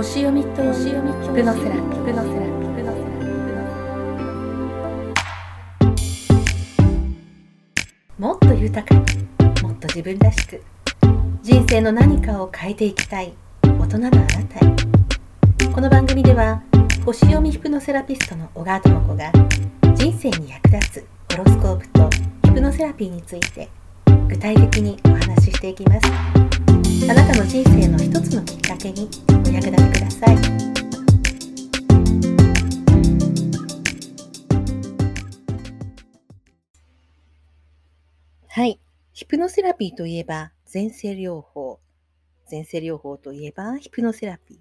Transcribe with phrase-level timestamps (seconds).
[0.00, 3.20] 星読みと星読みヒプノセラピヒプノセラピヒプノセラ
[8.16, 9.00] もっと豊かに
[9.62, 10.62] もっと自分らしく
[11.42, 16.62] 人生の何かを変えていきたい大人のあなたへこの番組では
[17.04, 19.30] 星読みヒプノセラピストの小川智子が
[19.94, 21.04] 人生に役立つ
[21.36, 22.08] ホロスコープと
[22.44, 23.68] ヒプノセラピーについて
[24.30, 26.06] 具体的にお話ししていきます
[27.10, 29.06] あなたの人生の一つのきっかけに
[29.50, 30.36] お役立てください。
[38.46, 38.78] はい。
[39.12, 41.80] ヒプノセラピーといえば前世療法。
[42.48, 44.58] 前世療法といえばヒプノセラピー。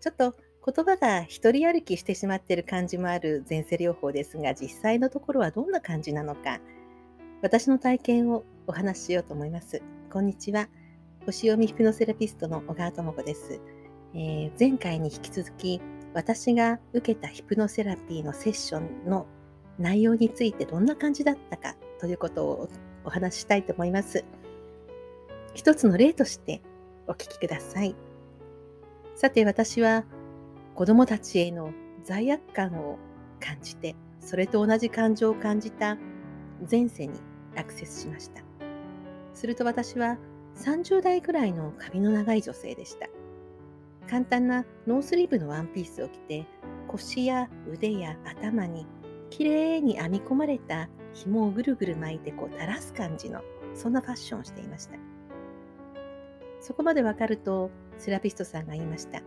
[0.00, 0.34] ちょっと
[0.66, 6.58] 言葉が一人歩きしてしまっている感じもある前世療法ですが実際のところはどんな感じなのか。
[7.42, 9.80] 私の体験をお話ししようと思います。
[10.10, 10.68] こんにちは。
[11.28, 13.60] 星読みヒプノセラピストの小川智子です、
[14.14, 15.78] えー、前回に引き続き、
[16.14, 19.26] 私が受けたヒプノセラピーのセッションの
[19.78, 22.70] 内容についてどんな感じだったかということを
[23.04, 24.24] お話ししたいと思います。
[25.52, 26.62] 一つの例として
[27.06, 27.94] お聞きください。
[29.14, 30.06] さて私は
[30.74, 32.96] 子供たちへの罪悪感を
[33.38, 35.98] 感じて、それと同じ感情を感じた
[36.70, 37.20] 前世に
[37.54, 38.40] アクセスしました。
[39.34, 40.16] すると私は
[40.58, 43.08] 30代ぐらいの髪の長い女性でした。
[44.08, 46.46] 簡単なノースリーブのワンピースを着て、
[46.88, 48.86] 腰や腕や頭に
[49.30, 53.42] きれいに編み込まれた紐をぐるぐる巻いてこう垂らす感じの、
[53.74, 54.96] そんなファッションをしていました。
[56.60, 59.22] そこまでわかると、セラピストさんが言いました。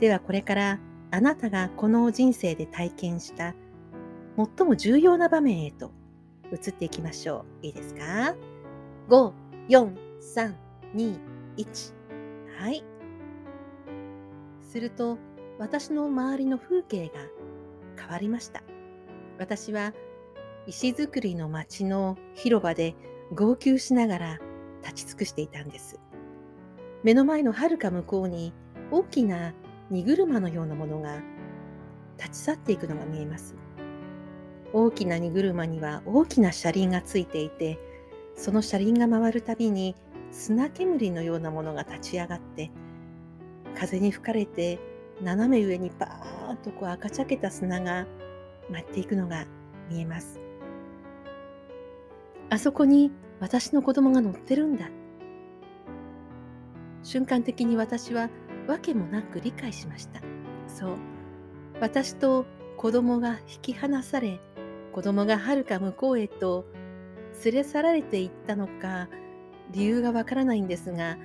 [0.00, 0.78] ではこれから
[1.10, 3.54] あなたがこの人生で体験した
[4.36, 5.90] 最も重要な場面へと
[6.52, 7.66] 移っていきましょう。
[7.66, 8.34] いいですか
[9.08, 9.32] ?5、
[9.68, 10.54] 4、3、
[10.94, 11.18] 2、
[11.56, 11.92] 1。
[12.60, 12.84] はい。
[14.62, 15.18] すると、
[15.58, 17.14] 私の周りの風景が
[17.96, 18.62] 変わりました。
[19.38, 19.92] 私は
[20.66, 22.94] 石造りの町の広場で
[23.34, 24.38] 号泣しながら
[24.82, 25.98] 立ち尽くしていたんです。
[27.02, 28.52] 目の前の遥か向こうに
[28.92, 29.52] 大きな
[29.90, 31.22] 荷車のようなものが
[32.18, 33.56] 立ち去っていくのが見えます。
[34.72, 37.78] 大きな荷車には大きな車輪がついていて
[38.36, 39.96] その車輪が回るたびに
[40.30, 42.70] 砂煙のようなものが立ち上がって
[43.74, 44.78] 風に吹かれて
[45.22, 48.06] 斜め上にバーッとこう赤茶けた砂が
[48.70, 49.46] 舞っていくのが
[49.88, 50.40] 見えます。
[52.50, 53.10] あそこに
[53.40, 54.88] 私の子供が乗ってるんだ。
[57.02, 58.30] 瞬間的に私は
[58.66, 60.20] 訳もなく理解しました。
[60.66, 60.96] そう。
[61.80, 64.40] 私と子供が引き離され、
[64.92, 66.66] 子供がはるか向こうへと
[67.44, 69.08] 連れ去られていったのか
[69.72, 71.16] 理由がわからないんですが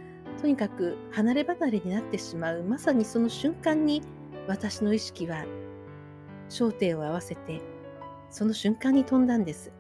[0.42, 4.02] とにかく離れ離れになってしまうまさにその瞬間に
[4.48, 5.46] 私の意識は
[6.50, 7.62] 焦点を合わせて
[8.30, 9.72] その瞬間に飛んだんです。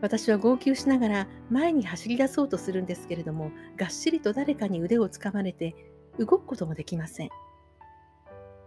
[0.00, 5.76] 私は号泣しながら前に走り出そうとするんですけれどもがっしりと誰かに腕をつかまれて
[6.18, 7.30] 動くこともできません。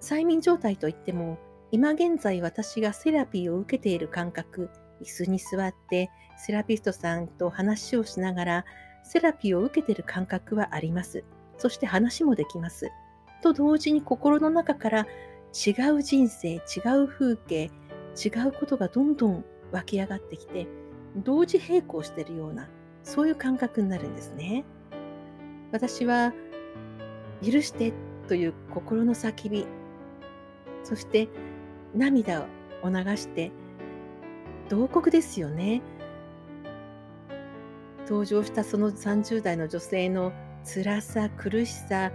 [0.01, 1.37] 催眠状態といっても
[1.71, 4.69] 今現在私がセラピーを受けている感覚、
[5.01, 8.65] 椅子に座ってセラピストさんと話をしながら
[9.03, 11.23] セラピーを受けている感覚はあります。
[11.57, 12.89] そして話もできます。
[13.41, 15.07] と同時に心の中から
[15.53, 16.59] 違う人生、違
[17.03, 17.71] う風景、
[18.15, 20.67] 違うことがどんどん湧き上がってきて、
[21.17, 22.69] 同時並行しているような、
[23.03, 24.65] そういう感覚になるんですね。
[25.71, 26.33] 私は、
[27.43, 27.93] 許して
[28.27, 29.65] という心の叫び、
[30.83, 31.29] そして
[31.93, 32.47] 涙
[32.83, 33.51] を流して
[34.69, 35.81] 同国ですよね。
[38.05, 40.31] 登場したその30代の女性の
[40.63, 42.11] 辛さ苦しさ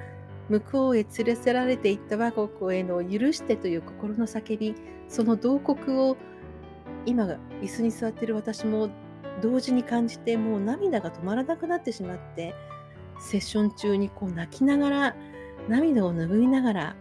[0.49, 4.75] 向こうへ連れ去られていった我が子への許してという心の叫び
[5.09, 6.17] その同国を
[7.07, 7.25] 今
[7.61, 8.91] 椅子に座っている私も
[9.43, 12.55] 同時に感じてもう涙が止まらなくなってしまって
[13.21, 15.17] セッション中にこう泣きながら
[15.69, 16.97] 涙を拭いながら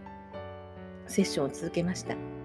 [1.06, 2.39] セッションを続けました。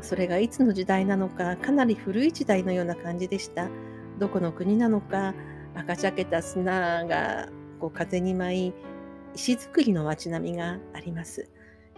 [0.00, 3.68] それがいつの時代なのか、かなり古い時代のような感じでした。
[4.18, 5.34] どこの国なのか、
[5.74, 7.48] 赤茶けた砂が
[7.80, 8.74] こう風に舞い、
[9.34, 11.48] 石造りの街並みがあります。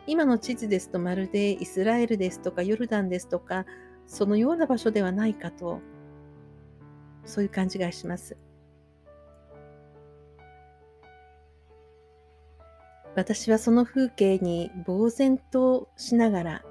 [0.06, 3.66] 今の地図ですとまるでイスラエルですとかヨルダンですとか、
[4.06, 5.80] そのような場所ではないかと、
[7.24, 8.36] そういう感じがします。
[13.14, 16.64] 私はその風景に呆然としながら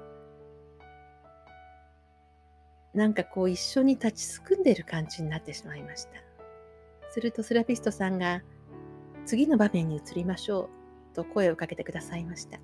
[2.92, 6.10] なんかこう一緒に立ちすくんでいる感じになってしまいました。
[7.10, 8.42] するとセラピストさんが
[9.26, 10.68] 次の場面に移りましょ
[11.12, 12.58] うと声をかけてくださいました。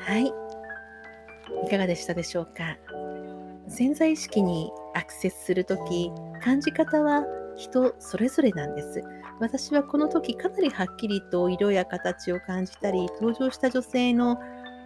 [0.00, 0.32] はい。
[1.66, 2.76] いかがでしたでしょうか？
[3.68, 6.10] 潜在意識にアクセスするとき、
[6.42, 7.24] 感じ方は
[7.56, 9.02] 人それぞれなんです。
[9.40, 14.38] 私はこの時かなりはっきりと色や形を感じたり、登場した女性の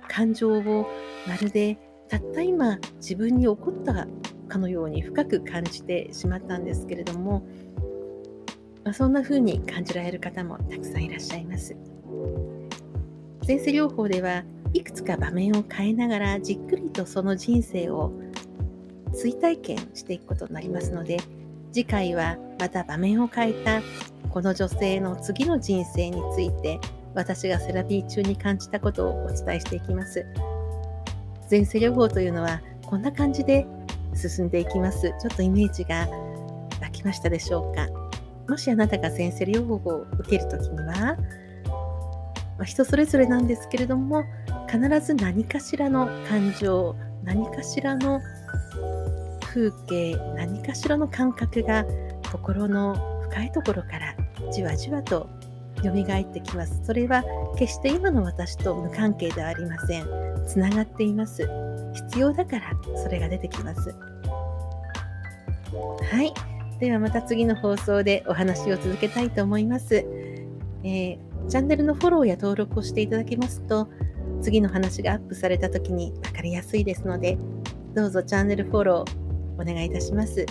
[0.08, 0.86] 感情を
[1.26, 4.06] まるでたった今自分に起こった
[4.48, 7.46] かのように深く感じてしまったんですけれども、
[8.84, 11.74] まあ、そんな風に感じられる方もたくさんいらっしゃいます。
[13.46, 18.12] 前世療法ではいくつか場面を変えながらじっくりとその人生を
[19.14, 21.18] 追体験していくことになりますので
[21.72, 23.82] 次回はまた場面を変えた
[24.30, 26.80] この女性の次の人生について
[27.14, 30.24] 私がセラピー中に感じたことをお伝えしていきます。
[31.50, 33.66] 前世療法というのはこんな感じで
[34.14, 35.02] 進んでいきます。
[35.02, 36.06] ちょっとイメージが
[36.80, 37.88] 湧きましたでしょうか
[38.48, 41.16] もしあなたが前世療法を受けるときには、
[42.58, 44.24] ま人それぞれなんですけれども
[44.70, 48.20] 必ず何かしらの感情何かしらの
[49.52, 51.84] 風景何かしらの感覚が
[52.30, 52.96] 心の
[53.30, 54.16] 深いところから
[54.50, 55.28] じわじわと
[55.82, 56.80] 蘇ってきます。
[56.84, 57.24] それは
[57.58, 60.06] 決して今の私と無関係ではありません。
[60.46, 61.48] つながっています。
[61.94, 63.94] 必要だからそれが出てきます。
[66.10, 66.52] はい。
[66.82, 70.04] ではまた次の放送でお話を続けたいと思います、
[70.82, 73.88] えー、チャンネルのフォローや登録をしていただけますと
[74.40, 77.38] 次の話がアップされた時に分かりやすいですので
[77.94, 79.21] どうぞチャンネルフォロー
[79.58, 80.46] お願いいたします。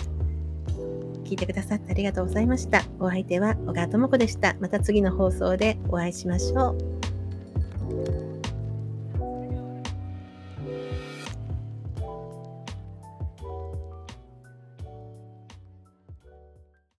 [1.23, 2.83] 聞いてくださってありがとうございました。
[2.99, 4.55] お相手は小川智子でした。
[4.59, 8.30] また次の放送でお会いしましょう。